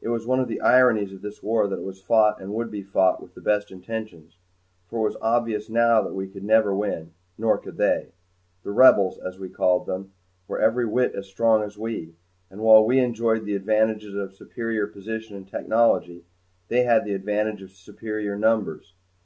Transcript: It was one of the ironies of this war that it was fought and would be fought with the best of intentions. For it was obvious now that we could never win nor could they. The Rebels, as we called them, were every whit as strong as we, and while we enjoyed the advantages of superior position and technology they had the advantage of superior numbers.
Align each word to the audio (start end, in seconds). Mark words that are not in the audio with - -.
It 0.00 0.10
was 0.10 0.28
one 0.28 0.38
of 0.38 0.46
the 0.46 0.60
ironies 0.60 1.12
of 1.12 1.22
this 1.22 1.42
war 1.42 1.66
that 1.66 1.80
it 1.80 1.84
was 1.84 2.00
fought 2.00 2.40
and 2.40 2.54
would 2.54 2.70
be 2.70 2.84
fought 2.84 3.20
with 3.20 3.34
the 3.34 3.40
best 3.40 3.72
of 3.72 3.78
intentions. 3.78 4.36
For 4.86 5.00
it 5.00 5.08
was 5.08 5.16
obvious 5.20 5.68
now 5.68 6.00
that 6.02 6.14
we 6.14 6.28
could 6.28 6.44
never 6.44 6.72
win 6.72 7.14
nor 7.36 7.58
could 7.58 7.76
they. 7.76 8.12
The 8.62 8.70
Rebels, 8.70 9.18
as 9.18 9.40
we 9.40 9.48
called 9.48 9.86
them, 9.86 10.12
were 10.46 10.60
every 10.60 10.86
whit 10.86 11.16
as 11.16 11.26
strong 11.26 11.64
as 11.64 11.76
we, 11.76 12.14
and 12.48 12.60
while 12.60 12.86
we 12.86 13.00
enjoyed 13.00 13.44
the 13.44 13.56
advantages 13.56 14.14
of 14.14 14.32
superior 14.36 14.86
position 14.86 15.34
and 15.34 15.48
technology 15.48 16.22
they 16.68 16.84
had 16.84 17.04
the 17.04 17.14
advantage 17.14 17.60
of 17.60 17.72
superior 17.72 18.36
numbers. 18.38 18.94